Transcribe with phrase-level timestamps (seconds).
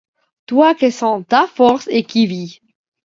[0.47, 2.51] Toi qui sens ta force et qùi vis